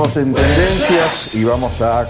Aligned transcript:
En 0.00 0.32
tendencias 0.32 1.34
y 1.34 1.44
vamos 1.44 1.78
a 1.82 2.04
eh, 2.04 2.08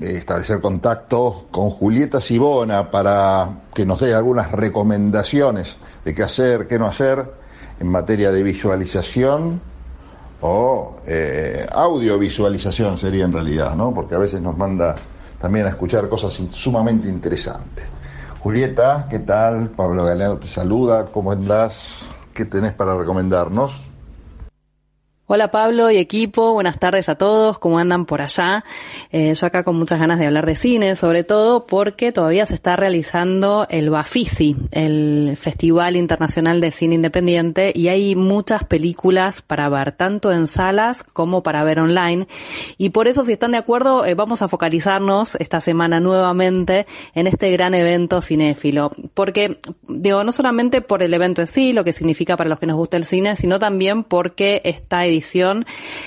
establecer 0.00 0.60
contacto 0.60 1.48
con 1.50 1.68
Julieta 1.70 2.20
Sibona 2.20 2.92
para 2.92 3.48
que 3.74 3.84
nos 3.84 3.98
dé 3.98 4.14
algunas 4.14 4.52
recomendaciones 4.52 5.76
de 6.04 6.14
qué 6.14 6.22
hacer, 6.22 6.68
qué 6.68 6.78
no 6.78 6.86
hacer 6.86 7.24
en 7.80 7.88
materia 7.88 8.30
de 8.30 8.40
visualización 8.44 9.60
o 10.42 10.98
eh, 11.08 11.66
audiovisualización 11.72 12.96
sería 12.98 13.24
en 13.24 13.32
realidad, 13.32 13.74
¿no? 13.74 13.92
Porque 13.92 14.14
a 14.14 14.18
veces 14.18 14.40
nos 14.40 14.56
manda 14.56 14.94
también 15.40 15.66
a 15.66 15.70
escuchar 15.70 16.08
cosas 16.08 16.40
sumamente 16.52 17.08
interesantes. 17.08 17.84
Julieta, 18.38 19.08
¿qué 19.10 19.18
tal? 19.18 19.70
Pablo 19.70 20.04
Galeano 20.04 20.36
te 20.36 20.46
saluda, 20.46 21.06
¿cómo 21.06 21.32
andás? 21.32 21.98
¿Qué 22.32 22.44
tenés 22.44 22.74
para 22.74 22.96
recomendarnos? 22.96 23.93
Hola 25.34 25.50
Pablo 25.50 25.90
y 25.90 25.96
equipo, 25.96 26.52
buenas 26.52 26.78
tardes 26.78 27.08
a 27.08 27.16
todos, 27.16 27.58
¿cómo 27.58 27.80
andan 27.80 28.06
por 28.06 28.20
allá? 28.20 28.64
Eh, 29.10 29.34
yo 29.34 29.46
acá 29.48 29.64
con 29.64 29.74
muchas 29.74 29.98
ganas 29.98 30.20
de 30.20 30.26
hablar 30.26 30.46
de 30.46 30.54
cine, 30.54 30.94
sobre 30.94 31.24
todo 31.24 31.66
porque 31.66 32.12
todavía 32.12 32.46
se 32.46 32.54
está 32.54 32.76
realizando 32.76 33.66
el 33.68 33.90
Bafisi, 33.90 34.54
el 34.70 35.36
Festival 35.36 35.96
Internacional 35.96 36.60
de 36.60 36.70
Cine 36.70 36.94
Independiente, 36.94 37.72
y 37.74 37.88
hay 37.88 38.14
muchas 38.14 38.62
películas 38.62 39.42
para 39.42 39.68
ver, 39.68 39.90
tanto 39.90 40.30
en 40.30 40.46
salas 40.46 41.02
como 41.02 41.42
para 41.42 41.64
ver 41.64 41.80
online. 41.80 42.28
Y 42.78 42.90
por 42.90 43.08
eso, 43.08 43.24
si 43.24 43.32
están 43.32 43.50
de 43.50 43.58
acuerdo, 43.58 44.06
eh, 44.06 44.14
vamos 44.14 44.40
a 44.40 44.46
focalizarnos 44.46 45.34
esta 45.40 45.60
semana 45.60 45.98
nuevamente 45.98 46.86
en 47.16 47.26
este 47.26 47.50
gran 47.50 47.74
evento 47.74 48.22
cinéfilo. 48.22 48.92
Porque, 49.14 49.58
digo, 49.88 50.22
no 50.22 50.30
solamente 50.30 50.80
por 50.80 51.02
el 51.02 51.12
evento 51.12 51.40
en 51.40 51.48
sí, 51.48 51.72
lo 51.72 51.82
que 51.82 51.92
significa 51.92 52.36
para 52.36 52.48
los 52.48 52.60
que 52.60 52.66
nos 52.66 52.76
gusta 52.76 52.96
el 52.96 53.04
cine, 53.04 53.34
sino 53.34 53.58
también 53.58 54.04
porque 54.04 54.62
está 54.62 55.04
edición 55.04 55.23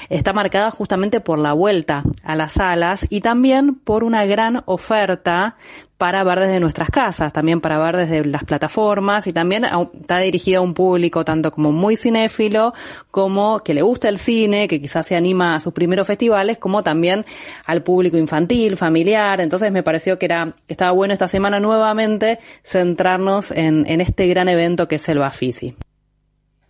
está 0.10 0.34
marcada 0.34 0.72
justamente 0.72 1.20
por 1.20 1.40
la 1.40 1.54
vuelta 1.54 2.04
a 2.24 2.36
las 2.36 2.54
salas 2.54 3.06
y 3.10 3.22
también 3.22 3.76
por 3.76 4.04
una 4.04 4.26
gran 4.26 4.64
oferta 4.66 5.58
para 5.98 6.24
ver 6.24 6.40
desde 6.40 6.60
nuestras 6.60 6.90
casas, 6.90 7.34
también 7.34 7.60
para 7.60 7.80
ver 7.80 7.98
desde 7.98 8.24
las 8.26 8.44
plataformas 8.44 9.26
y 9.28 9.34
también 9.34 9.66
está 9.66 10.20
dirigida 10.20 10.60
a 10.60 10.62
un 10.62 10.74
público 10.74 11.26
tanto 11.26 11.52
como 11.52 11.72
muy 11.72 11.96
cinéfilo, 11.96 12.74
como 13.10 13.64
que 13.64 13.74
le 13.74 13.82
gusta 13.82 14.08
el 14.10 14.20
cine, 14.20 14.68
que 14.68 14.80
quizás 14.80 15.08
se 15.08 15.16
anima 15.16 15.56
a 15.56 15.60
sus 15.60 15.74
primeros 15.74 16.06
festivales, 16.06 16.60
como 16.60 16.84
también 16.84 17.26
al 17.66 17.82
público 17.82 18.18
infantil, 18.18 18.78
familiar. 18.78 19.42
Entonces 19.42 19.72
me 19.72 19.84
pareció 19.84 20.20
que 20.20 20.26
era, 20.26 20.54
estaba 20.68 20.92
bueno 20.92 21.14
esta 21.14 21.28
semana 21.28 21.60
nuevamente 21.60 22.40
centrarnos 22.64 23.52
en, 23.52 23.86
en 23.88 24.02
este 24.02 24.28
gran 24.28 24.50
evento 24.50 24.88
que 24.88 24.96
es 24.96 25.10
el 25.10 25.18
Bafisi. 25.18 25.76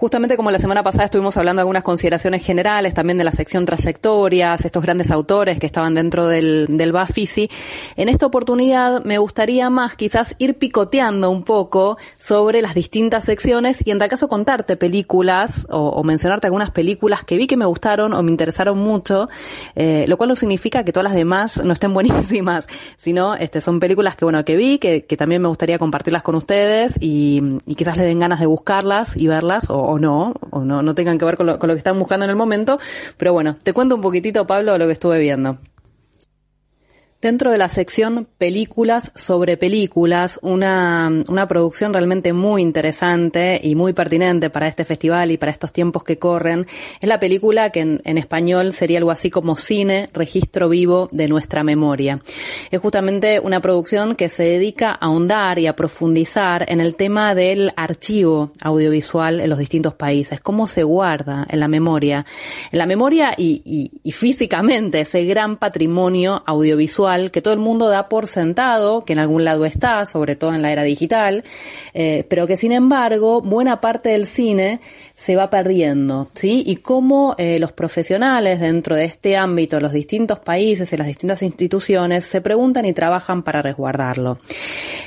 Justamente 0.02 0.36
como 0.36 0.50
la 0.50 0.58
semana 0.58 0.82
pasada 0.82 1.04
estuvimos 1.04 1.36
hablando 1.36 1.60
de 1.60 1.62
algunas 1.62 1.84
consideraciones 1.84 2.44
generales 2.44 2.92
también 2.92 3.18
de 3.18 3.22
la 3.22 3.30
sección 3.30 3.64
trayectorias, 3.64 4.64
estos 4.64 4.82
grandes 4.82 5.12
autores 5.12 5.60
que 5.60 5.66
estaban 5.66 5.94
dentro 5.94 6.26
del, 6.26 6.66
del 6.70 6.90
Bafisi, 6.90 7.48
en 7.94 8.08
esta 8.08 8.26
oportunidad 8.26 9.04
me 9.04 9.18
gustaría 9.18 9.70
más 9.70 9.94
quizás 9.94 10.34
ir 10.38 10.58
picoteando 10.58 11.30
un 11.30 11.44
poco 11.44 11.98
sobre 12.18 12.62
las 12.62 12.74
distintas 12.74 13.26
secciones 13.26 13.78
y 13.84 13.92
en 13.92 14.00
tal 14.00 14.08
caso 14.08 14.26
contarte 14.26 14.76
películas 14.76 15.68
o, 15.70 16.02
mencionarte 16.02 16.48
algunas 16.48 16.72
películas 16.72 17.22
que 17.22 17.36
vi 17.36 17.46
que 17.46 17.56
me 17.56 17.66
gustaron 17.66 18.12
o 18.12 18.24
me 18.24 18.32
interesaron 18.32 18.78
mucho, 18.78 19.28
eh, 19.76 20.04
lo 20.08 20.16
cual 20.16 20.30
no 20.30 20.34
significa 20.34 20.84
que 20.84 20.91
todas 20.92 21.04
las 21.04 21.14
demás 21.14 21.62
no 21.62 21.72
estén 21.72 21.94
buenísimas, 21.94 22.66
sino 22.98 23.36
este, 23.36 23.60
son 23.60 23.78
películas 23.78 24.16
que 24.16 24.24
bueno 24.24 24.44
que 24.44 24.56
vi, 24.56 24.78
que, 24.78 25.04
que 25.04 25.16
también 25.16 25.41
me 25.42 25.46
gustaría 25.46 25.78
compartirlas 25.78 26.22
con 26.22 26.34
ustedes 26.34 26.96
y, 26.98 27.41
y 27.66 27.76
quizás 27.76 27.96
les 27.96 28.06
den 28.06 28.18
ganas 28.18 28.41
de 28.41 28.46
buscarlas 28.46 29.16
y 29.16 29.28
verlas 29.28 29.70
o 29.70 29.91
o 29.92 29.98
no, 29.98 30.34
o 30.50 30.60
no, 30.64 30.82
no 30.82 30.94
tengan 30.94 31.19
que 31.19 31.25
ver 31.25 31.36
con 31.36 31.47
lo, 31.47 31.58
con 31.58 31.69
lo 31.69 31.75
que 31.75 31.78
están 31.78 31.98
buscando 31.98 32.25
en 32.25 32.30
el 32.30 32.36
momento. 32.36 32.78
Pero 33.16 33.32
bueno, 33.32 33.56
te 33.62 33.72
cuento 33.72 33.94
un 33.94 34.00
poquitito, 34.00 34.47
Pablo, 34.47 34.78
lo 34.78 34.86
que 34.86 34.92
estuve 34.92 35.19
viendo. 35.19 35.58
Dentro 37.22 37.53
de 37.53 37.59
la 37.59 37.69
sección 37.69 38.27
películas 38.37 39.12
sobre 39.15 39.56
películas, 39.56 40.41
una, 40.43 41.09
una, 41.28 41.47
producción 41.47 41.93
realmente 41.93 42.33
muy 42.33 42.62
interesante 42.62 43.60
y 43.62 43.77
muy 43.77 43.93
pertinente 43.93 44.50
para 44.50 44.66
este 44.66 44.84
festival 44.84 45.31
y 45.31 45.37
para 45.37 45.53
estos 45.53 45.72
tiempos 45.72 46.03
que 46.03 46.19
corren, 46.19 46.66
es 47.00 47.09
la 47.09 47.21
película 47.21 47.71
que 47.71 47.78
en, 47.78 48.03
en, 48.05 48.19
español 48.19 48.72
sería 48.72 48.99
algo 48.99 49.12
así 49.12 49.31
como 49.31 49.56
Cine, 49.56 50.10
Registro 50.12 50.69
Vivo 50.69 51.06
de 51.12 51.28
Nuestra 51.28 51.62
Memoria. 51.62 52.21
Es 52.72 52.81
justamente 52.81 53.39
una 53.39 53.60
producción 53.60 54.16
que 54.16 54.28
se 54.28 54.42
dedica 54.42 54.91
a 54.91 55.07
ahondar 55.07 55.60
y 55.60 55.68
a 55.68 55.77
profundizar 55.77 56.65
en 56.68 56.80
el 56.80 56.97
tema 56.97 57.36
del 57.36 57.72
archivo 57.77 58.51
audiovisual 58.60 59.39
en 59.39 59.48
los 59.48 59.60
distintos 59.60 59.95
países, 59.95 60.41
cómo 60.41 60.66
se 60.66 60.83
guarda 60.83 61.47
en 61.48 61.60
la 61.60 61.68
memoria, 61.68 62.27
en 62.72 62.78
la 62.80 62.86
memoria 62.86 63.33
y, 63.39 63.63
y, 63.65 64.01
y 64.03 64.10
físicamente 64.10 65.03
ese 65.03 65.25
gran 65.25 65.57
patrimonio 65.57 66.42
audiovisual 66.47 67.11
que 67.30 67.42
todo 67.42 67.54
el 67.54 67.60
mundo 67.60 67.88
da 67.88 68.09
por 68.09 68.26
sentado, 68.26 69.04
que 69.04 69.12
en 69.12 69.18
algún 69.18 69.44
lado 69.44 69.64
está, 69.64 70.06
sobre 70.06 70.36
todo 70.36 70.54
en 70.54 70.62
la 70.62 70.72
era 70.72 70.82
digital, 70.82 71.44
eh, 71.94 72.24
pero 72.28 72.47
que 72.47 72.56
sin 72.56 72.72
embargo 72.72 73.41
buena 73.42 73.80
parte 73.80 74.10
del 74.10 74.26
cine 74.26 74.80
se 75.14 75.36
va 75.36 75.50
perdiendo, 75.50 76.28
¿sí? 76.34 76.62
Y 76.66 76.76
cómo 76.76 77.34
eh, 77.38 77.59
los 77.59 77.72
profesionales 77.72 78.60
dentro 78.60 78.97
de 78.97 79.04
este 79.04 79.36
ámbito, 79.36 79.78
los 79.80 79.92
distintos 79.92 80.38
países 80.41 80.92
y 80.92 80.97
las 80.97 81.06
distintas 81.06 81.42
instituciones 81.42 82.24
se 82.24 82.41
preguntan 82.41 82.84
y 82.86 82.92
trabajan 82.92 83.42
para 83.42 83.62
resguardarlo. 83.62 84.38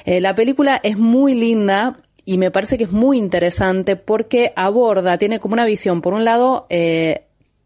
Eh, 0.06 0.22
la 0.22 0.36
película 0.36 0.80
es 0.84 0.98
muy 0.98 1.36
linda, 1.36 1.98
y 2.28 2.38
me 2.40 2.50
parece 2.50 2.78
que 2.78 2.86
es 2.86 2.92
muy 2.92 3.18
interesante 3.18 3.96
porque 3.96 4.51
aborda, 4.56 5.18
tiene 5.18 5.40
como 5.40 5.54
una 5.54 5.66
visión, 5.66 6.01
por 6.01 6.13
un 6.13 6.25
lado, 6.25 6.66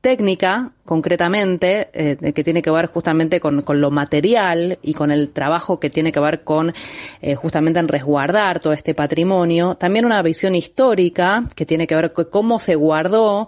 técnica, 0.02 0.72
concretamente, 0.86 1.90
eh, 1.94 2.34
que 2.34 2.44
tiene 2.44 2.62
que 2.62 2.72
ver 2.72 2.88
justamente 2.88 3.40
con, 3.40 3.64
lo 3.68 3.92
material 3.92 4.80
y 4.82 4.94
con 4.94 5.12
el 5.12 5.30
trabajo 5.32 5.80
que 5.80 5.90
tiene 5.90 6.12
que 6.12 6.20
ver 6.20 6.44
con 6.44 6.74
eh, 7.22 7.36
justamente 7.36 7.80
en 7.80 7.88
resguardar 7.88 8.60
todo 8.60 8.74
este 8.74 8.96
patrimonio. 8.96 9.76
También 9.76 10.06
una 10.06 10.22
visión 10.22 10.56
histórica 10.56 11.44
que 11.56 11.66
tiene 11.66 11.86
que 11.86 11.96
ver 11.96 12.14
con 12.14 12.26
cómo 12.26 12.60
se 12.60 12.76
guardó 12.76 13.48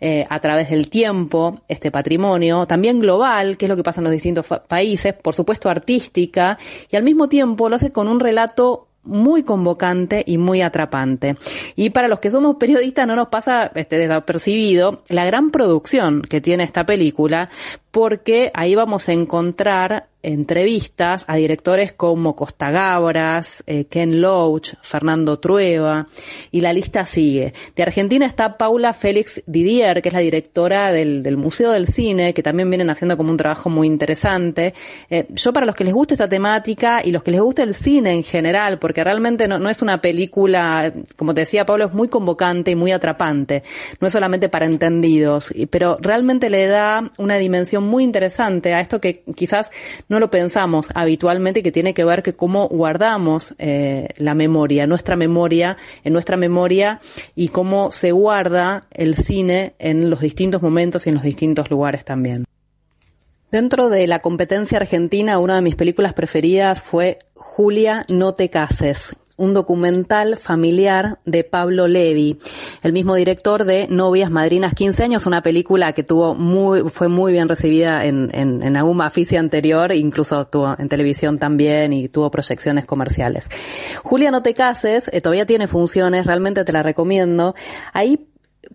eh, 0.00 0.26
a 0.28 0.40
través 0.40 0.70
del 0.70 0.88
tiempo 0.90 1.62
este 1.68 1.90
patrimonio. 1.90 2.66
También 2.66 2.98
global, 2.98 3.56
qué 3.56 3.66
es 3.66 3.70
lo 3.70 3.76
que 3.76 3.84
pasa 3.84 4.00
en 4.00 4.04
los 4.04 4.12
distintos 4.12 4.46
países. 4.68 5.14
Por 5.14 5.34
supuesto, 5.34 5.70
artística. 5.70 6.58
Y 6.90 6.96
al 6.96 7.04
mismo 7.04 7.28
tiempo 7.28 7.68
lo 7.68 7.76
hace 7.76 7.92
con 7.92 8.08
un 8.08 8.20
relato 8.20 8.88
muy 9.04 9.42
convocante 9.42 10.22
y 10.26 10.38
muy 10.38 10.62
atrapante. 10.62 11.36
Y 11.76 11.90
para 11.90 12.08
los 12.08 12.20
que 12.20 12.30
somos 12.30 12.56
periodistas 12.56 13.06
no 13.06 13.16
nos 13.16 13.28
pasa 13.28 13.70
este 13.74 13.98
desapercibido 13.98 15.02
la 15.08 15.24
gran 15.24 15.50
producción 15.50 16.22
que 16.22 16.40
tiene 16.40 16.64
esta 16.64 16.86
película, 16.86 17.50
porque 17.90 18.50
ahí 18.54 18.74
vamos 18.74 19.08
a 19.08 19.12
encontrar 19.12 20.08
entrevistas 20.22 21.24
a 21.26 21.36
directores 21.36 21.92
como 21.92 22.36
Costa 22.36 22.70
Gabras, 22.70 23.64
eh, 23.66 23.86
Ken 23.86 24.20
Loach, 24.20 24.74
Fernando 24.80 25.38
Trueba, 25.38 26.08
y 26.50 26.60
la 26.60 26.72
lista 26.72 27.06
sigue. 27.06 27.52
De 27.74 27.82
Argentina 27.82 28.26
está 28.26 28.56
Paula 28.56 28.92
Félix 28.92 29.42
Didier, 29.46 30.00
que 30.02 30.08
es 30.08 30.12
la 30.14 30.20
directora 30.20 30.92
del, 30.92 31.36
Museo 31.36 31.70
del 31.72 31.88
Cine, 31.88 32.34
que 32.34 32.42
también 32.42 32.70
vienen 32.70 32.90
haciendo 32.90 33.16
como 33.16 33.30
un 33.30 33.36
trabajo 33.36 33.68
muy 33.68 33.86
interesante. 33.86 34.74
Eh, 35.10 35.26
yo 35.30 35.52
para 35.52 35.66
los 35.66 35.74
que 35.74 35.84
les 35.84 35.94
gusta 35.94 36.14
esta 36.14 36.28
temática 36.28 37.02
y 37.04 37.10
los 37.10 37.22
que 37.22 37.32
les 37.32 37.40
gusta 37.40 37.62
el 37.62 37.74
cine 37.74 38.12
en 38.12 38.22
general, 38.22 38.78
porque 38.78 39.02
realmente 39.02 39.48
no, 39.48 39.58
no 39.58 39.68
es 39.68 39.82
una 39.82 40.00
película, 40.00 40.92
como 41.16 41.34
te 41.34 41.40
decía 41.40 41.66
Pablo, 41.66 41.86
es 41.86 41.92
muy 41.92 42.08
convocante 42.08 42.70
y 42.70 42.76
muy 42.76 42.92
atrapante. 42.92 43.62
No 44.00 44.06
es 44.06 44.12
solamente 44.12 44.48
para 44.48 44.66
entendidos, 44.66 45.52
pero 45.70 45.96
realmente 46.00 46.50
le 46.50 46.66
da 46.66 47.10
una 47.18 47.36
dimensión 47.36 47.84
muy 47.84 48.04
interesante 48.04 48.74
a 48.74 48.80
esto 48.80 49.00
que 49.00 49.24
quizás 49.34 49.70
no 50.12 50.20
lo 50.20 50.30
pensamos 50.30 50.90
habitualmente, 50.94 51.62
que 51.62 51.72
tiene 51.72 51.94
que 51.94 52.04
ver 52.04 52.22
que 52.22 52.34
cómo 52.34 52.68
guardamos 52.68 53.54
eh, 53.58 54.08
la 54.18 54.34
memoria, 54.34 54.86
nuestra 54.86 55.16
memoria, 55.16 55.78
en 56.04 56.12
nuestra 56.12 56.36
memoria 56.36 57.00
y 57.34 57.48
cómo 57.48 57.90
se 57.92 58.12
guarda 58.12 58.84
el 58.90 59.16
cine 59.16 59.74
en 59.78 60.10
los 60.10 60.20
distintos 60.20 60.60
momentos 60.60 61.06
y 61.06 61.08
en 61.08 61.14
los 61.14 61.24
distintos 61.24 61.70
lugares 61.70 62.04
también. 62.04 62.44
Dentro 63.50 63.88
de 63.88 64.06
la 64.06 64.18
competencia 64.18 64.76
argentina, 64.76 65.38
una 65.38 65.56
de 65.56 65.62
mis 65.62 65.76
películas 65.76 66.12
preferidas 66.12 66.82
fue 66.82 67.18
Julia, 67.34 68.04
no 68.10 68.34
te 68.34 68.50
cases, 68.50 69.16
un 69.36 69.54
documental 69.54 70.36
familiar 70.36 71.18
de 71.24 71.44
Pablo 71.44 71.88
Levi, 71.88 72.38
el 72.82 72.92
mismo 72.92 73.14
director 73.14 73.64
de 73.64 73.88
Novias 73.88 74.30
Madrinas 74.30 74.74
15 74.74 75.02
años, 75.02 75.26
una 75.26 75.42
película 75.42 75.92
que 75.92 76.02
tuvo 76.02 76.34
muy, 76.34 76.88
fue 76.90 77.08
muy 77.08 77.32
bien 77.32 77.48
recibida 77.48 78.04
en, 78.04 78.30
en, 78.34 78.62
en 78.62 78.76
algún 78.76 78.96
anterior, 79.38 79.92
incluso 79.92 80.46
tuvo 80.46 80.74
en 80.78 80.88
televisión 80.88 81.38
también 81.38 81.92
y 81.92 82.08
tuvo 82.08 82.30
proyecciones 82.30 82.86
comerciales. 82.86 83.48
Julia, 84.02 84.30
no 84.30 84.42
te 84.42 84.54
cases, 84.54 85.08
eh, 85.12 85.20
todavía 85.20 85.46
tiene 85.46 85.66
funciones, 85.66 86.26
realmente 86.26 86.64
te 86.64 86.72
la 86.72 86.82
recomiendo. 86.82 87.54
Ahí 87.92 88.28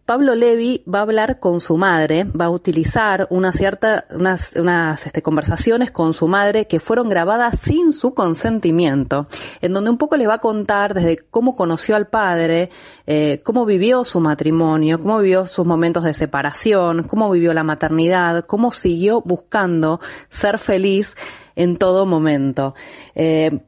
Pablo 0.07 0.36
Levi 0.36 0.86
va 0.88 1.00
a 1.00 1.01
hablar 1.01 1.38
con 1.38 1.59
su 1.59 1.75
madre, 1.75 2.24
va 2.24 2.45
a 2.45 2.50
utilizar 2.50 3.27
una 3.30 3.51
cierta, 3.51 4.06
unas, 4.09 4.54
unas 4.56 5.06
este, 5.06 5.21
conversaciones 5.21 5.92
con 5.92 6.13
su 6.13 6.30
madre 6.30 6.65
que 6.65 6.80
fueron 6.80 7.09
grabadas 7.09 7.59
sin 7.59 7.92
su 7.92 8.13
consentimiento, 8.13 9.27
en 9.59 9.74
donde 9.74 9.89
un 9.89 9.98
poco 9.98 10.15
le 10.15 10.25
va 10.25 10.36
a 10.36 10.39
contar 10.39 10.94
desde 10.94 11.18
cómo 11.18 11.57
conoció 11.57 11.98
al 11.98 12.07
padre, 12.07 12.69
eh, 13.06 13.42
cómo 13.44 13.65
vivió 13.65 14.06
su 14.06 14.21
matrimonio, 14.21 14.98
cómo 15.01 15.19
vivió 15.19 15.45
sus 15.45 15.65
momentos 15.65 16.06
de 16.06 16.13
separación, 16.13 17.04
cómo 17.04 17.30
vivió 17.30 17.54
la 17.54 17.65
maternidad, 17.65 18.45
cómo 18.45 18.71
siguió 18.71 19.19
buscando 19.19 20.00
ser 20.30 20.57
feliz 20.57 21.15
en 21.57 21.75
todo 21.75 22.06
momento. 22.06 22.75
Eh, 23.13 23.59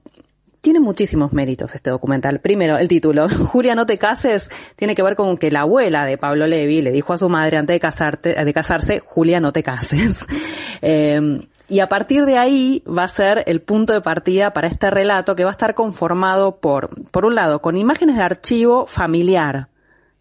tiene 0.62 0.80
muchísimos 0.80 1.34
méritos 1.34 1.76
este 1.76 1.90
documental. 1.90 2.40
Primero, 2.40 2.78
el 2.78 2.88
título, 2.88 3.30
Julia, 3.48 3.76
no 3.76 3.86
te 3.86 3.98
cases, 3.98 4.50
tiene 4.76 4.96
que 4.96 5.04
ver 5.04 5.16
con 5.16 5.38
que 5.38 5.52
la 5.52 5.62
abuela 5.62 6.06
de 6.06 6.18
Pablo 6.18 6.48
Levi 6.48 6.82
le 6.82 6.92
dijo 6.92 7.14
a 7.14 7.18
su 7.18 7.30
madre 7.30 7.58
antes 7.58 7.76
de, 7.76 7.80
casarte, 7.80 8.44
de 8.44 8.54
casarse, 8.54 9.02
Julia, 9.04 9.40
no 9.40 9.52
te 9.52 9.64
cases. 9.64 10.16
Em, 10.82 11.42
y 11.68 11.82
a 11.82 11.88
partir 11.88 12.26
de 12.26 12.38
ahí 12.38 12.84
va 12.88 13.04
a 13.04 13.08
ser 13.10 13.44
el 13.48 13.62
punto 13.62 13.92
de 13.92 14.00
partida 14.00 14.54
para 14.54 14.68
este 14.68 14.90
relato 14.90 15.36
que 15.36 15.44
va 15.44 15.50
a 15.50 15.52
estar 15.52 15.76
conformado 15.76 16.56
por, 16.62 16.90
por 17.12 17.26
un 17.26 17.36
lado, 17.36 17.62
con 17.62 17.76
imágenes 17.76 18.16
de 18.16 18.22
archivo 18.24 18.88
familiar, 18.88 19.68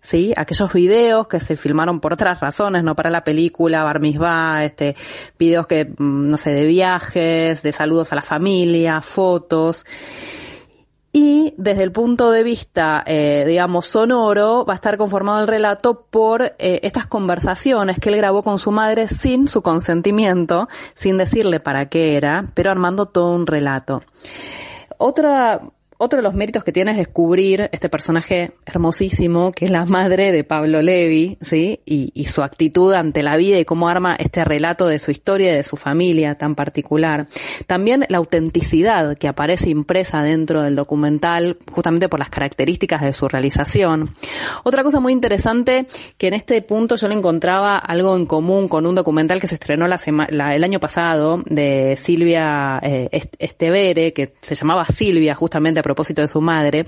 ¿sí? 0.00 0.32
Aquellos 0.36 0.72
videos 0.72 1.28
que 1.28 1.40
se 1.40 1.56
filmaron 1.56 2.00
por 2.00 2.12
otras 2.12 2.40
razones, 2.40 2.82
no 2.82 2.96
para 2.96 3.10
la 3.10 3.24
película, 3.24 3.84
Bar 3.84 4.00
este, 4.62 4.96
videos 5.38 5.66
que, 5.66 5.84
mm, 5.86 6.28
no 6.28 6.36
sé, 6.36 6.52
de 6.52 6.66
viajes, 6.66 7.62
de 7.62 7.72
saludos 7.72 8.12
a 8.12 8.16
la 8.16 8.22
familia, 8.22 9.00
fotos. 9.00 9.84
Y 11.12 11.54
desde 11.56 11.82
el 11.82 11.90
punto 11.90 12.30
de 12.30 12.42
vista, 12.42 13.02
eh, 13.06 13.44
digamos, 13.46 13.86
sonoro, 13.86 14.64
va 14.66 14.74
a 14.74 14.76
estar 14.76 14.98
conformado 14.98 15.40
el 15.40 15.48
relato 15.48 16.06
por 16.10 16.42
eh, 16.42 16.80
estas 16.82 17.06
conversaciones 17.06 17.98
que 17.98 18.10
él 18.10 18.16
grabó 18.16 18.42
con 18.42 18.58
su 18.58 18.70
madre 18.70 19.08
sin 19.08 19.48
su 19.48 19.62
consentimiento, 19.62 20.68
sin 20.94 21.16
decirle 21.16 21.60
para 21.60 21.88
qué 21.88 22.16
era, 22.16 22.50
pero 22.54 22.70
armando 22.70 23.06
todo 23.06 23.34
un 23.34 23.46
relato. 23.46 24.02
Otra 24.98 25.62
otro 25.98 26.18
de 26.18 26.22
los 26.22 26.34
méritos 26.34 26.62
que 26.62 26.72
tiene 26.72 26.92
es 26.92 26.96
descubrir 26.96 27.68
este 27.72 27.88
personaje 27.88 28.52
hermosísimo, 28.64 29.50
que 29.50 29.64
es 29.64 29.70
la 29.70 29.84
madre 29.84 30.30
de 30.30 30.44
Pablo 30.44 30.80
Levi, 30.80 31.38
¿sí? 31.42 31.80
Y, 31.84 32.26
su 32.28 32.42
actitud 32.42 32.92
ante 32.92 33.22
la 33.22 33.38
vida 33.38 33.58
y 33.58 33.64
cómo 33.64 33.88
arma 33.88 34.14
este 34.14 34.44
relato 34.44 34.86
de 34.86 34.98
su 34.98 35.10
historia 35.10 35.52
y 35.52 35.56
de 35.56 35.62
su 35.62 35.76
familia 35.76 36.36
tan 36.36 36.54
particular. 36.54 37.26
También 37.66 38.04
la 38.08 38.18
autenticidad 38.18 39.16
que 39.16 39.28
aparece 39.28 39.70
impresa 39.70 40.22
dentro 40.22 40.62
del 40.62 40.76
documental, 40.76 41.56
justamente 41.72 42.08
por 42.10 42.18
las 42.18 42.28
características 42.28 43.00
de 43.00 43.14
su 43.14 43.26
realización. 43.28 44.14
Otra 44.62 44.84
cosa 44.84 45.00
muy 45.00 45.14
interesante, 45.14 45.86
que 46.18 46.28
en 46.28 46.34
este 46.34 46.60
punto 46.60 46.96
yo 46.96 47.08
le 47.08 47.14
encontraba 47.14 47.78
algo 47.78 48.14
en 48.14 48.26
común 48.26 48.68
con 48.68 48.84
un 48.84 48.94
documental 48.94 49.40
que 49.40 49.46
se 49.46 49.54
estrenó 49.54 49.86
el 49.86 50.64
año 50.64 50.80
pasado 50.80 51.42
de 51.46 51.96
Silvia 51.96 52.78
eh, 52.82 53.08
Estevere, 53.38 54.12
que 54.12 54.34
se 54.42 54.54
llamaba 54.54 54.84
Silvia, 54.84 55.34
justamente 55.34 55.82
propósito 55.88 56.22
de 56.22 56.28
su 56.28 56.40
madre, 56.40 56.86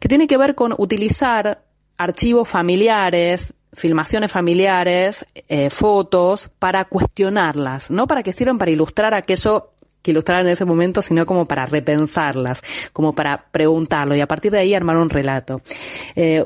que 0.00 0.08
tiene 0.08 0.26
que 0.26 0.36
ver 0.36 0.54
con 0.54 0.74
utilizar 0.76 1.62
archivos 1.96 2.48
familiares, 2.48 3.52
filmaciones 3.72 4.30
familiares, 4.30 5.24
eh, 5.48 5.70
fotos, 5.70 6.50
para 6.58 6.84
cuestionarlas, 6.84 7.90
no 7.90 8.06
para 8.06 8.22
que 8.22 8.32
sirvan 8.32 8.58
para 8.58 8.70
ilustrar 8.70 9.14
aquello 9.14 9.70
que 10.02 10.10
ilustraran 10.10 10.46
en 10.46 10.52
ese 10.52 10.64
momento, 10.64 11.00
sino 11.00 11.24
como 11.26 11.46
para 11.46 11.64
repensarlas, 11.66 12.60
como 12.92 13.14
para 13.14 13.46
preguntarlo 13.50 14.16
y 14.16 14.20
a 14.20 14.26
partir 14.26 14.50
de 14.50 14.58
ahí 14.58 14.74
armar 14.74 14.96
un 14.96 15.10
relato. 15.10 15.62
Eh, 16.16 16.44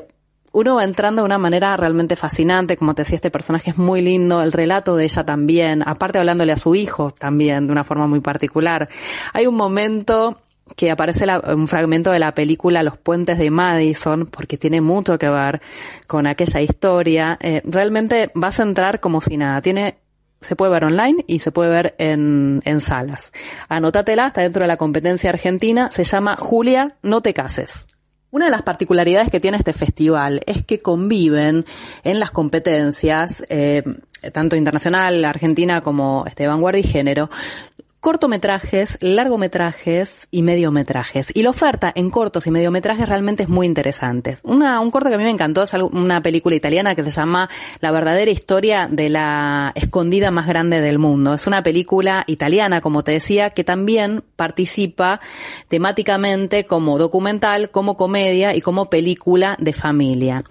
uno 0.53 0.75
va 0.75 0.83
entrando 0.83 1.21
de 1.21 1.25
una 1.25 1.37
manera 1.37 1.75
realmente 1.77 2.15
fascinante, 2.15 2.77
como 2.77 2.95
te 2.95 3.01
decía, 3.01 3.17
este 3.17 3.31
personaje 3.31 3.71
es 3.71 3.77
muy 3.77 4.01
lindo, 4.01 4.41
el 4.41 4.51
relato 4.51 4.95
de 4.95 5.03
ella 5.03 5.25
también, 5.25 5.83
aparte 5.85 6.19
hablándole 6.19 6.53
a 6.53 6.57
su 6.57 6.73
hijo 6.73 7.11
también 7.11 7.67
de 7.67 7.71
una 7.71 7.83
forma 7.83 8.07
muy 8.07 8.21
particular. 8.21 8.89
Hay 9.33 9.45
un 9.45 9.55
momento 9.55 10.39
que 10.75 10.91
aparece 10.91 11.25
un 11.55 11.67
fragmento 11.67 12.11
de 12.11 12.19
la 12.19 12.33
película 12.33 12.83
Los 12.83 12.97
puentes 12.97 13.37
de 13.37 13.49
Madison, 13.49 14.27
porque 14.27 14.57
tiene 14.57 14.81
mucho 14.81 15.17
que 15.17 15.29
ver 15.29 15.61
con 16.07 16.27
aquella 16.27 16.61
historia. 16.61 17.37
Eh, 17.41 17.61
realmente 17.65 18.31
vas 18.33 18.59
a 18.59 18.63
entrar 18.63 18.99
como 18.99 19.21
si 19.21 19.37
nada. 19.37 19.61
Tiene 19.61 19.97
se 20.41 20.55
puede 20.55 20.71
ver 20.71 20.83
online 20.83 21.23
y 21.27 21.39
se 21.39 21.51
puede 21.51 21.69
ver 21.69 21.95
en, 21.97 22.61
en 22.63 22.79
salas. 22.79 23.31
Anótatela, 23.69 24.27
está 24.27 24.41
dentro 24.41 24.61
de 24.61 24.67
la 24.67 24.77
competencia 24.77 25.31
argentina, 25.31 25.89
se 25.91 26.03
llama 26.03 26.35
Julia, 26.37 26.95
no 27.01 27.21
te 27.21 27.33
cases. 27.33 27.87
Una 28.29 28.45
de 28.45 28.51
las 28.51 28.61
particularidades 28.61 29.31
que 29.31 29.39
tiene 29.39 29.57
este 29.57 29.73
festival 29.73 30.41
es 30.45 30.63
que 30.63 30.79
conviven 30.79 31.65
en 32.03 32.19
las 32.19 32.29
competencias, 32.31 33.43
eh, 33.49 33.83
tanto 34.33 34.55
internacional, 34.55 35.23
argentina 35.23 35.81
como 35.81 36.25
este, 36.27 36.45
vanguardia 36.45 36.81
y 36.81 36.83
género, 36.83 37.29
cortometrajes, 37.99 38.97
largometrajes 39.01 40.27
y 40.29 40.43
mediometrajes. 40.43 41.27
Y 41.33 41.43
la 41.43 41.49
oferta 41.49 41.91
en 41.95 42.09
cortos 42.09 42.45
y 42.47 42.51
mediometrajes 42.51 43.09
realmente 43.09 43.43
es 43.43 43.49
muy 43.49 43.65
interesante. 43.65 44.37
Una, 44.43 44.79
un 44.79 44.91
corto 44.91 45.09
que 45.09 45.15
a 45.15 45.17
mí 45.17 45.23
me 45.23 45.31
encantó 45.31 45.63
es 45.63 45.73
una 45.73 46.21
película 46.21 46.55
italiana 46.55 46.95
que 46.95 47.03
se 47.03 47.09
llama 47.09 47.49
La 47.81 47.91
verdadera 47.91 48.29
historia 48.29 48.87
de 48.89 49.09
la 49.09 49.71
escondida 49.75 50.31
más 50.31 50.47
grande 50.47 50.81
del 50.81 50.99
mundo. 50.99 51.33
Es 51.33 51.47
una 51.47 51.63
película 51.63 52.23
italiana, 52.27 52.81
como 52.81 53.03
te 53.03 53.13
decía, 53.13 53.49
que 53.49 53.63
también 53.63 54.23
participa 54.35 55.19
temáticamente 55.67 56.65
como 56.65 56.99
documental, 56.99 57.71
como 57.71 57.97
comedia 57.97 58.55
y 58.55 58.61
como 58.61 58.89
película 58.89 59.55
de 59.59 59.73
familia. 59.73 60.43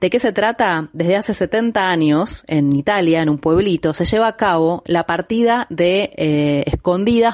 ¿De 0.00 0.10
qué 0.10 0.18
se 0.18 0.32
trata? 0.32 0.88
Desde 0.92 1.16
hace 1.16 1.34
70 1.34 1.88
años, 1.88 2.44
en 2.46 2.74
Italia, 2.74 3.22
en 3.22 3.28
un 3.28 3.38
pueblito, 3.38 3.92
se 3.92 4.04
lleva 4.04 4.28
a 4.28 4.36
cabo 4.36 4.82
la 4.86 5.04
partida 5.06 5.66
de 5.70 6.10
eh, 6.16 6.64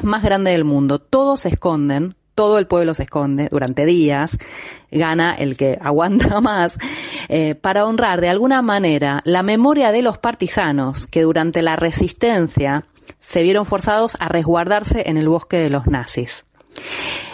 más 0.02 0.22
grande 0.22 0.52
del 0.52 0.64
mundo. 0.64 0.98
Todos 0.98 1.40
se 1.40 1.48
esconden, 1.48 2.14
todo 2.34 2.58
el 2.58 2.66
pueblo 2.66 2.94
se 2.94 3.02
esconde 3.02 3.48
durante 3.50 3.84
días, 3.84 4.38
gana 4.90 5.34
el 5.34 5.56
que 5.56 5.78
aguanta 5.82 6.40
más, 6.40 6.74
eh, 7.28 7.54
para 7.54 7.84
honrar 7.86 8.20
de 8.20 8.28
alguna 8.28 8.62
manera 8.62 9.20
la 9.24 9.42
memoria 9.42 9.92
de 9.92 10.02
los 10.02 10.18
partisanos 10.18 11.06
que 11.06 11.22
durante 11.22 11.62
la 11.62 11.76
resistencia 11.76 12.86
se 13.18 13.42
vieron 13.42 13.66
forzados 13.66 14.16
a 14.20 14.28
resguardarse 14.28 15.04
en 15.06 15.16
el 15.16 15.28
bosque 15.28 15.58
de 15.58 15.70
los 15.70 15.86
nazis. 15.86 16.44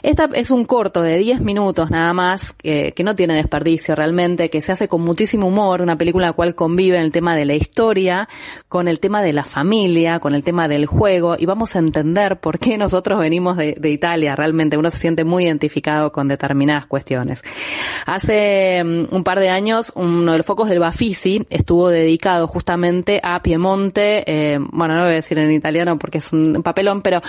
Esta 0.07 0.31
es 0.35 0.53
un 0.53 0.65
corto 0.65 1.03
de 1.03 1.19
10 1.19 1.41
minutos 1.41 1.91
nada 1.91 2.13
más, 2.13 2.53
que 2.53 2.95
no 3.03 3.17
tiene 3.17 3.35
desperdicio 3.35 3.97
realmente, 3.97 4.51
que 4.51 4.61
se 4.61 4.71
hace 4.71 4.87
con 4.87 5.01
muchísimo 5.01 5.49
humor, 5.49 5.83
una 5.83 5.99
película 5.99 6.27
en 6.27 6.31
la 6.31 6.33
cual 6.33 6.55
convive 6.55 7.01
el 7.01 7.11
tema 7.11 7.35
de 7.35 7.45
la 7.45 7.55
historia, 7.55 8.29
con 8.69 8.87
el 8.87 9.01
tema 9.01 9.21
de 9.21 9.33
la 9.33 9.43
familia, 9.43 10.21
con 10.21 10.37
el 10.37 10.45
tema 10.45 10.69
del 10.69 10.87
juego, 10.87 11.35
y 11.37 11.45
vamos 11.45 11.75
a 11.75 11.81
entender 11.81 12.39
por 12.39 12.61
qué 12.61 12.79
nosotros 12.79 13.19
venimos 13.19 13.57
de, 13.57 13.91
Italia, 13.91 14.37
realmente 14.37 14.77
uno 14.77 14.93
se 14.93 14.99
siente 14.99 15.25
muy 15.25 15.43
identificado 15.43 16.13
con 16.13 16.29
determinadas 16.29 16.87
cuestiones. 16.87 17.43
Hace 18.07 18.85
mm, 18.85 19.13
un 19.13 19.25
par 19.25 19.41
de 19.41 19.49
años, 19.49 19.93
uno 19.97 20.31
de 20.31 20.39
los 20.39 20.47
focos 20.47 20.69
del 20.69 20.79
Bafisi 20.79 21.45
estuvo 21.51 21.89
dedicado 21.89 22.47
justamente 22.47 23.19
a 23.25 23.43
Piemonte, 23.43 24.23
eh, 24.29 24.61
bueno, 24.71 24.95
no 24.95 25.01
voy 25.01 25.11
a 25.11 25.15
decir 25.15 25.37
en 25.37 25.51
italiano 25.51 25.99
porque 25.99 26.19
es 26.19 26.33
un 26.33 26.63
papelón, 26.63 27.03
pero 27.03 27.21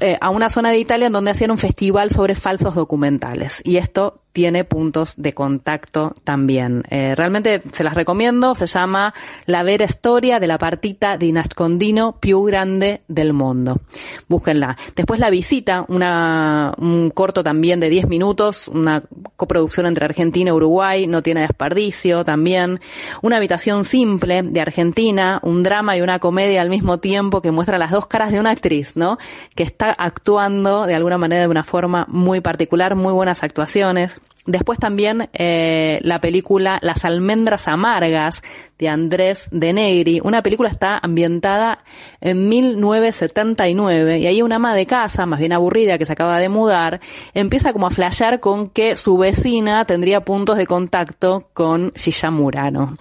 eh, 0.00 0.18
a 0.20 0.30
una 0.30 0.50
zona 0.50 0.70
de 0.70 0.78
Italia 0.78 1.06
en 1.06 1.12
donde 1.12 1.30
hacían 1.30 1.52
un 1.52 1.58
festival 1.58 2.10
sobre 2.16 2.34
falsos 2.34 2.74
documentales. 2.74 3.60
Y 3.62 3.76
esto 3.76 4.22
tiene 4.36 4.64
puntos 4.64 5.14
de 5.16 5.32
contacto 5.32 6.12
también. 6.22 6.82
Eh, 6.90 7.14
realmente 7.14 7.62
se 7.72 7.82
las 7.82 7.94
recomiendo, 7.94 8.54
se 8.54 8.66
llama 8.66 9.14
La 9.46 9.62
vera 9.62 9.88
storia 9.88 10.38
de 10.38 10.46
la 10.46 10.58
partita 10.58 11.16
di 11.16 11.32
nascondino 11.32 12.18
più 12.20 12.42
grande 12.42 13.00
del 13.08 13.32
mundo. 13.32 13.80
Búsquenla. 14.28 14.76
Después 14.94 15.20
La 15.20 15.30
visita, 15.30 15.86
una, 15.88 16.74
un 16.76 17.08
corto 17.08 17.42
también 17.42 17.80
de 17.80 17.88
10 17.88 18.08
minutos, 18.08 18.68
una 18.68 19.02
coproducción 19.36 19.86
entre 19.86 20.04
Argentina 20.04 20.50
y 20.50 20.52
Uruguay, 20.52 21.06
no 21.06 21.22
tiene 21.22 21.40
desperdicio 21.40 22.22
también. 22.22 22.78
Una 23.22 23.38
habitación 23.38 23.86
simple 23.86 24.42
de 24.42 24.60
Argentina, 24.60 25.40
un 25.44 25.62
drama 25.62 25.96
y 25.96 26.02
una 26.02 26.18
comedia 26.18 26.60
al 26.60 26.68
mismo 26.68 26.98
tiempo 26.98 27.40
que 27.40 27.52
muestra 27.52 27.78
las 27.78 27.90
dos 27.90 28.06
caras 28.06 28.32
de 28.32 28.40
una 28.40 28.50
actriz, 28.50 28.96
¿no? 28.96 29.16
Que 29.54 29.62
está 29.62 29.92
actuando 29.92 30.84
de 30.84 30.94
alguna 30.94 31.16
manera 31.16 31.40
de 31.40 31.48
una 31.48 31.64
forma 31.64 32.04
muy 32.10 32.42
particular, 32.42 32.96
muy 32.96 33.14
buenas 33.14 33.42
actuaciones. 33.42 34.20
Después 34.46 34.78
también 34.78 35.28
eh, 35.32 35.98
la 36.02 36.20
película 36.20 36.78
Las 36.82 37.04
almendras 37.04 37.68
amargas 37.68 38.42
de 38.78 38.88
Andrés 38.88 39.48
de 39.50 39.72
Negri. 39.72 40.20
Una 40.22 40.42
película 40.42 40.68
está 40.68 40.98
ambientada 41.02 41.78
en 42.20 42.48
1979 42.48 44.18
y 44.18 44.26
ahí 44.26 44.42
una 44.42 44.56
ama 44.56 44.74
de 44.74 44.86
casa, 44.86 45.26
más 45.26 45.40
bien 45.40 45.52
aburrida, 45.52 45.98
que 45.98 46.06
se 46.06 46.12
acaba 46.12 46.38
de 46.38 46.48
mudar, 46.48 47.00
empieza 47.34 47.72
como 47.72 47.86
a 47.86 47.90
flashear 47.90 48.40
con 48.40 48.70
que 48.70 48.96
su 48.96 49.16
vecina 49.16 49.84
tendría 49.84 50.20
puntos 50.20 50.58
de 50.58 50.66
contacto 50.66 51.48
con 51.52 51.90
Shisha 51.90 52.30
Murano. 52.30 52.96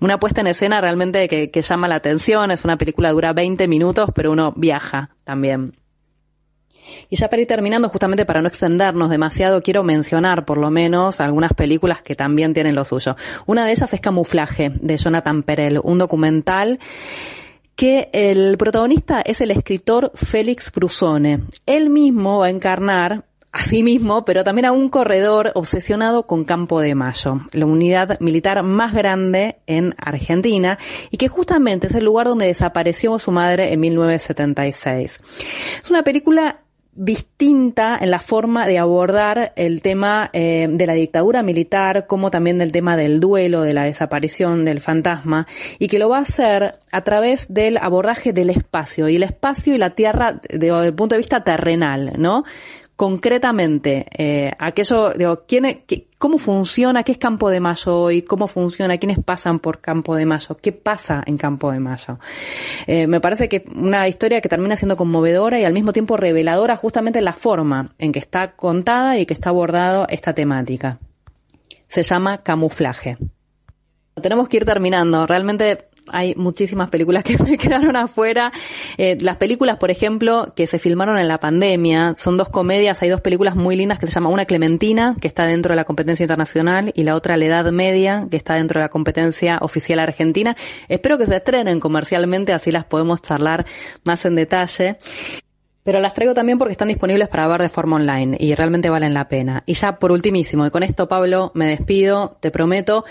Una 0.00 0.18
puesta 0.18 0.42
en 0.42 0.48
escena 0.48 0.80
realmente 0.80 1.28
que, 1.28 1.50
que 1.50 1.62
llama 1.62 1.88
la 1.88 1.96
atención. 1.96 2.50
Es 2.50 2.64
una 2.64 2.76
película 2.76 3.10
dura 3.10 3.32
20 3.32 3.66
minutos, 3.68 4.10
pero 4.14 4.32
uno 4.32 4.52
viaja 4.56 5.10
también. 5.24 5.72
Y 7.10 7.16
ya 7.16 7.28
para 7.28 7.42
ir 7.42 7.48
terminando, 7.48 7.88
justamente 7.88 8.24
para 8.24 8.42
no 8.42 8.48
extendernos 8.48 9.10
demasiado, 9.10 9.62
quiero 9.62 9.82
mencionar 9.82 10.44
por 10.44 10.58
lo 10.58 10.70
menos 10.70 11.20
algunas 11.20 11.52
películas 11.52 12.02
que 12.02 12.14
también 12.14 12.54
tienen 12.54 12.74
lo 12.74 12.84
suyo. 12.84 13.16
Una 13.46 13.64
de 13.64 13.72
ellas 13.72 13.92
es 13.92 14.00
Camuflaje, 14.00 14.70
de 14.74 14.96
Jonathan 14.96 15.42
Perel, 15.42 15.80
un 15.82 15.98
documental 15.98 16.78
que 17.76 18.08
el 18.12 18.56
protagonista 18.56 19.20
es 19.20 19.40
el 19.40 19.50
escritor 19.50 20.12
Félix 20.14 20.70
Brusone. 20.72 21.44
Él 21.66 21.90
mismo 21.90 22.38
va 22.38 22.46
a 22.46 22.50
encarnar 22.50 23.24
a 23.54 23.62
sí 23.62 23.84
mismo, 23.84 24.24
pero 24.24 24.42
también 24.42 24.64
a 24.64 24.72
un 24.72 24.88
corredor 24.88 25.52
obsesionado 25.54 26.26
con 26.26 26.44
Campo 26.44 26.80
de 26.80 26.96
Mayo, 26.96 27.42
la 27.52 27.66
unidad 27.66 28.18
militar 28.18 28.60
más 28.64 28.92
grande 28.92 29.58
en 29.68 29.94
Argentina 29.96 30.76
y 31.12 31.18
que 31.18 31.28
justamente 31.28 31.86
es 31.86 31.94
el 31.94 32.04
lugar 32.04 32.26
donde 32.26 32.46
desapareció 32.46 33.16
su 33.20 33.30
madre 33.30 33.72
en 33.72 33.78
1976. 33.78 35.20
Es 35.84 35.90
una 35.90 36.02
película 36.02 36.63
distinta 36.96 37.98
en 38.00 38.10
la 38.10 38.20
forma 38.20 38.66
de 38.66 38.78
abordar 38.78 39.52
el 39.56 39.82
tema 39.82 40.30
eh, 40.32 40.68
de 40.70 40.86
la 40.86 40.94
dictadura 40.94 41.42
militar, 41.42 42.06
como 42.06 42.30
también 42.30 42.58
del 42.58 42.72
tema 42.72 42.96
del 42.96 43.20
duelo, 43.20 43.62
de 43.62 43.74
la 43.74 43.84
desaparición 43.84 44.64
del 44.64 44.80
fantasma, 44.80 45.46
y 45.78 45.88
que 45.88 45.98
lo 45.98 46.08
va 46.08 46.18
a 46.18 46.22
hacer 46.22 46.78
a 46.92 47.00
través 47.02 47.52
del 47.52 47.76
abordaje 47.78 48.32
del 48.32 48.50
espacio, 48.50 49.08
y 49.08 49.16
el 49.16 49.24
espacio 49.24 49.74
y 49.74 49.78
la 49.78 49.90
tierra 49.90 50.40
desde 50.48 50.86
el 50.86 50.94
punto 50.94 51.14
de 51.14 51.18
vista 51.18 51.42
terrenal, 51.42 52.12
¿no? 52.18 52.44
concretamente 52.96 54.06
eh, 54.16 54.52
aquello, 54.58 55.10
digo, 55.14 55.44
¿quién, 55.46 55.82
qué, 55.86 56.06
¿cómo 56.24 56.38
funciona? 56.38 57.02
¿Qué 57.02 57.12
es 57.12 57.18
Campo 57.18 57.50
de 57.50 57.60
Mayo 57.60 58.00
hoy? 58.00 58.22
¿Cómo 58.22 58.46
funciona? 58.46 58.96
¿Quiénes 58.96 59.18
pasan 59.22 59.58
por 59.58 59.82
Campo 59.82 60.16
de 60.16 60.24
Mayo? 60.24 60.56
¿Qué 60.56 60.72
pasa 60.72 61.22
en 61.26 61.36
Campo 61.36 61.70
de 61.70 61.80
Mayo? 61.80 62.18
Eh, 62.86 63.06
me 63.06 63.20
parece 63.20 63.46
que 63.50 63.66
una 63.76 64.08
historia 64.08 64.40
que 64.40 64.48
termina 64.48 64.74
siendo 64.74 64.96
conmovedora 64.96 65.60
y 65.60 65.64
al 65.64 65.74
mismo 65.74 65.92
tiempo 65.92 66.16
reveladora 66.16 66.78
justamente 66.78 67.20
la 67.20 67.34
forma 67.34 67.90
en 67.98 68.10
que 68.10 68.20
está 68.20 68.52
contada 68.52 69.18
y 69.18 69.26
que 69.26 69.34
está 69.34 69.50
abordado 69.50 70.06
esta 70.08 70.32
temática. 70.32 70.98
Se 71.88 72.02
llama 72.02 72.42
camuflaje. 72.42 73.18
Tenemos 74.22 74.48
que 74.48 74.56
ir 74.56 74.64
terminando. 74.64 75.26
Realmente 75.26 75.90
hay 76.12 76.34
muchísimas 76.36 76.88
películas 76.88 77.24
que 77.24 77.38
me 77.42 77.56
quedaron 77.58 77.96
afuera. 77.96 78.52
Eh, 78.98 79.16
las 79.20 79.36
películas, 79.36 79.76
por 79.78 79.90
ejemplo, 79.90 80.52
que 80.54 80.66
se 80.66 80.78
filmaron 80.78 81.18
en 81.18 81.28
la 81.28 81.38
pandemia, 81.40 82.14
son 82.18 82.36
dos 82.36 82.48
comedias, 82.48 83.02
hay 83.02 83.08
dos 83.08 83.20
películas 83.20 83.56
muy 83.56 83.76
lindas 83.76 83.98
que 83.98 84.06
se 84.06 84.12
llama 84.12 84.28
una 84.28 84.44
Clementina, 84.44 85.16
que 85.20 85.28
está 85.28 85.46
dentro 85.46 85.72
de 85.72 85.76
la 85.76 85.84
competencia 85.84 86.24
internacional, 86.24 86.92
y 86.94 87.04
la 87.04 87.14
otra 87.14 87.36
La 87.36 87.46
Edad 87.46 87.70
Media, 87.72 88.26
que 88.30 88.36
está 88.36 88.54
dentro 88.54 88.80
de 88.80 88.84
la 88.84 88.90
competencia 88.90 89.58
oficial 89.60 89.98
argentina. 89.98 90.56
Espero 90.88 91.18
que 91.18 91.26
se 91.26 91.36
estrenen 91.36 91.80
comercialmente, 91.80 92.52
así 92.52 92.70
las 92.70 92.84
podemos 92.84 93.22
charlar 93.22 93.66
más 94.04 94.24
en 94.24 94.36
detalle. 94.36 94.98
Pero 95.84 96.00
las 96.00 96.14
traigo 96.14 96.32
también 96.32 96.58
porque 96.58 96.72
están 96.72 96.88
disponibles 96.88 97.28
para 97.28 97.46
ver 97.46 97.60
de 97.60 97.68
forma 97.68 97.96
online 97.96 98.38
y 98.40 98.54
realmente 98.54 98.88
valen 98.88 99.12
la 99.12 99.28
pena. 99.28 99.62
Y 99.66 99.74
ya 99.74 99.98
por 99.98 100.12
ultimísimo, 100.12 100.66
y 100.66 100.70
con 100.70 100.82
esto 100.82 101.08
Pablo 101.08 101.52
me 101.54 101.66
despido, 101.66 102.38
te 102.40 102.50
prometo, 102.50 103.04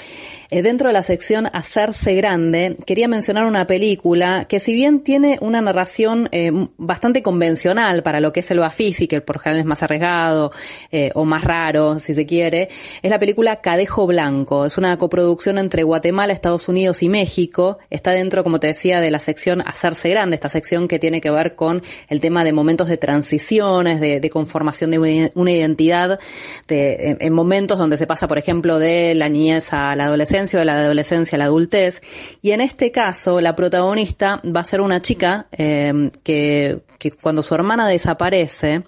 eh, 0.50 0.64
dentro 0.64 0.88
de 0.88 0.94
la 0.94 1.04
sección 1.04 1.48
Hacerse 1.54 2.16
Grande, 2.16 2.76
quería 2.86 3.08
mencionar 3.08 3.46
una 3.46 3.68
película 3.68 4.46
que 4.50 4.60
si 4.60 4.74
bien 4.74 5.02
tiene 5.02 5.38
una 5.40 5.62
narración 5.62 6.30
eh, 6.32 6.52
bastante 6.78 7.22
convencional 7.22 8.02
para 8.02 8.20
lo 8.20 8.34
que 8.34 8.40
es 8.40 8.50
el 8.50 8.60
Bafisi, 8.60 9.08
que 9.08 9.22
por 9.22 9.40
general 9.40 9.60
es 9.60 9.66
más 9.66 9.84
arriesgado 9.84 10.52
eh, 10.92 11.12
o 11.14 11.26
más 11.26 11.44
raro, 11.44 12.00
si 12.00 12.16
se 12.16 12.26
quiere, 12.26 12.70
es 13.04 13.12
la 13.12 13.20
película 13.20 13.62
Cadejo 13.62 14.08
Blanco. 14.08 14.66
Es 14.66 14.80
una 14.80 14.98
coproducción 14.98 15.60
entre 15.60 15.84
Guatemala, 15.84 16.34
Estados 16.34 16.68
Unidos 16.68 17.04
y 17.04 17.10
México. 17.10 17.78
Está 17.92 18.12
dentro, 18.14 18.44
como 18.44 18.60
te 18.60 18.68
decía, 18.68 19.00
de 19.00 19.12
la 19.12 19.20
sección 19.20 19.62
Hacerse 19.62 20.10
Grande, 20.10 20.36
esta 20.36 20.50
sección 20.50 20.88
que 20.88 20.98
tiene 20.98 21.22
que 21.22 21.30
ver 21.30 21.54
con 21.54 21.84
el 22.10 22.20
tema 22.20 22.44
de 22.44 22.54
momentos 22.64 22.88
de 22.88 22.98
transiciones, 22.98 24.00
de, 24.00 24.30
conformación 24.30 24.92
de 24.92 25.32
una 25.36 25.52
identidad, 25.52 26.20
de, 26.68 27.18
en 27.20 27.34
momentos 27.34 27.78
donde 27.78 27.98
se 27.98 28.08
pasa, 28.08 28.28
por 28.28 28.38
ejemplo, 28.38 28.80
de 28.80 29.14
la 29.16 29.28
niñez 29.28 29.74
a 29.74 29.96
la 29.98 30.06
adolescencia, 30.06 30.58
de 30.58 30.66
la 30.66 30.80
adolescencia 30.80 31.36
a 31.36 31.40
la 31.40 31.46
adultez. 31.46 32.02
Y 32.42 32.52
en 32.52 32.62
este 32.62 32.92
caso, 32.92 33.42
la 33.42 33.54
protagonista 33.56 34.42
va 34.44 34.62
a 34.62 34.66
ser 34.66 34.80
una 34.80 35.02
chica 35.02 35.48
eh, 35.52 36.10
que, 36.24 36.80
que, 37.04 37.12
cuando 37.12 37.44
su 37.44 37.54
hermana 37.54 37.86
desaparece, 37.86 38.84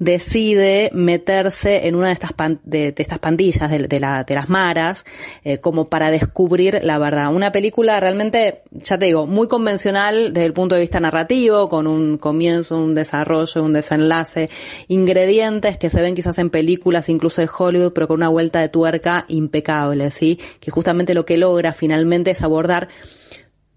decide 0.00 0.90
meterse 0.92 1.86
en 1.86 1.94
una 1.94 2.08
de 2.08 2.12
estas, 2.14 2.32
de, 2.64 2.94
estas 2.96 3.20
pandillas, 3.20 3.70
de, 3.70 4.00
la, 4.00 4.24
de 4.24 4.34
las 4.34 4.48
maras, 4.48 5.04
eh, 5.44 5.58
como 5.58 5.88
para 5.88 6.10
descubrir 6.10 6.80
la 6.82 6.98
verdad. 6.98 7.32
Una 7.32 7.52
película 7.52 8.00
realmente, 8.00 8.62
ya 8.72 8.98
te 8.98 9.06
digo, 9.06 9.26
muy 9.28 9.46
convencional 9.46 10.32
desde 10.32 10.46
el 10.46 10.52
punto 10.52 10.74
de 10.74 10.80
vista 10.80 10.98
narrativo, 10.98 11.68
con 11.68 11.86
un 11.86 12.18
comienzo, 12.18 12.76
un 12.76 12.96
desarrollo, 12.96 13.62
un 13.62 13.72
desenlace, 13.72 14.50
ingredientes 14.88 15.76
que 15.78 15.90
se 15.90 16.02
ven 16.02 16.16
quizás 16.16 16.38
en 16.38 16.50
películas 16.50 17.08
incluso 17.08 17.40
de 17.40 17.48
Hollywood, 17.56 17.92
pero 17.92 18.08
con 18.08 18.16
una 18.16 18.30
vuelta 18.30 18.60
de 18.60 18.68
tuerca 18.68 19.26
impecable, 19.28 20.10
¿sí? 20.10 20.40
Que 20.58 20.72
justamente 20.72 21.14
lo 21.14 21.24
que 21.24 21.38
logra 21.38 21.72
finalmente 21.72 22.32
es 22.32 22.42
abordar 22.42 22.88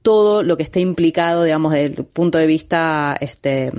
todo 0.08 0.42
lo 0.42 0.56
que 0.56 0.64
esté 0.64 0.80
implicado, 0.80 1.44
digamos, 1.44 1.74
desde 1.74 1.98
el 1.98 2.06
punto 2.06 2.38
de 2.38 2.48
vista 2.48 3.18
este, 3.20 3.74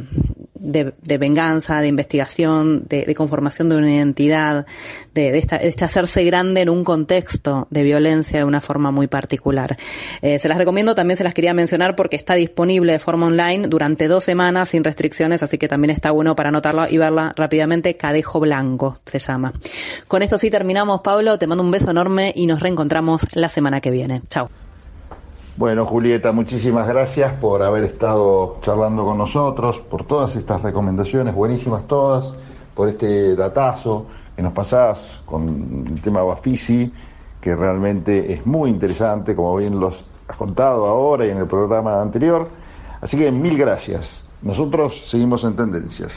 de, 0.52 0.92
venganza, 1.16 1.80
de 1.80 1.88
investigación, 1.88 2.84
de, 2.86 3.14
conformación 3.14 3.70
de 3.70 3.76
una 3.76 3.90
identidad, 3.90 4.66
de, 5.14 5.38
este 5.38 5.84
hacerse 5.86 6.24
grande 6.24 6.60
en 6.60 6.68
un 6.68 6.84
contexto 6.84 7.66
de 7.70 7.82
violencia 7.82 8.40
de 8.40 8.44
una 8.44 8.60
forma 8.60 8.90
muy 8.90 9.06
particular. 9.06 9.78
Eh, 10.20 10.38
se 10.38 10.50
las 10.50 10.58
recomiendo, 10.58 10.94
también 10.94 11.16
se 11.16 11.24
las 11.24 11.32
quería 11.32 11.54
mencionar 11.54 11.96
porque 11.96 12.16
está 12.16 12.34
disponible 12.34 12.92
de 12.92 12.98
forma 12.98 13.24
online 13.24 13.66
durante 13.66 14.06
dos 14.06 14.22
semanas 14.22 14.68
sin 14.68 14.84
restricciones, 14.84 15.42
así 15.42 15.56
que 15.56 15.66
también 15.66 15.92
está 15.92 16.10
bueno 16.10 16.36
para 16.36 16.50
anotarla 16.50 16.90
y 16.90 16.98
verla 16.98 17.32
rápidamente. 17.38 17.96
Cadejo 17.96 18.38
Blanco 18.38 19.00
se 19.06 19.18
llama. 19.18 19.54
Con 20.08 20.20
esto 20.20 20.36
sí 20.36 20.50
terminamos, 20.50 21.00
Pablo. 21.00 21.38
Te 21.38 21.46
mando 21.46 21.64
un 21.64 21.70
beso 21.70 21.90
enorme 21.90 22.34
y 22.36 22.44
nos 22.44 22.60
reencontramos 22.60 23.34
la 23.34 23.48
semana 23.48 23.80
que 23.80 23.90
viene. 23.90 24.20
Chao. 24.28 24.50
Bueno, 25.58 25.84
Julieta, 25.84 26.30
muchísimas 26.30 26.86
gracias 26.86 27.32
por 27.32 27.64
haber 27.64 27.82
estado 27.82 28.58
charlando 28.62 29.04
con 29.04 29.18
nosotros, 29.18 29.80
por 29.80 30.04
todas 30.04 30.36
estas 30.36 30.62
recomendaciones, 30.62 31.34
buenísimas 31.34 31.84
todas, 31.88 32.32
por 32.76 32.88
este 32.88 33.34
datazo 33.34 34.06
que 34.36 34.42
nos 34.42 34.52
pasás 34.52 34.98
con 35.26 35.84
el 35.96 36.00
tema 36.00 36.22
Bafisi, 36.22 36.92
que 37.40 37.56
realmente 37.56 38.32
es 38.32 38.46
muy 38.46 38.70
interesante, 38.70 39.34
como 39.34 39.56
bien 39.56 39.80
los 39.80 40.04
has 40.28 40.36
contado 40.36 40.86
ahora 40.86 41.26
y 41.26 41.30
en 41.30 41.38
el 41.38 41.48
programa 41.48 42.00
anterior. 42.00 42.48
Así 43.00 43.18
que 43.18 43.32
mil 43.32 43.58
gracias. 43.58 44.08
Nosotros 44.42 45.10
seguimos 45.10 45.42
en 45.42 45.56
tendencias. 45.56 46.12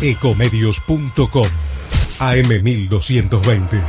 Ecomedios.com 0.00 1.48
AM1220. 2.18 3.82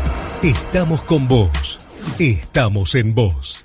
Estamos 0.43 1.01
con 1.01 1.27
vos. 1.27 1.79
Estamos 2.19 2.95
en 2.95 3.15
vos. 3.15 3.55